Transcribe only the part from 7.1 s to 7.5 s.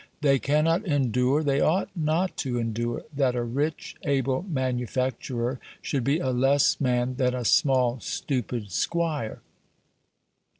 than a